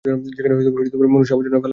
[0.27, 0.53] যেখানে
[1.07, 1.69] মনুষ্য আবর্জনা ফেলা হয়।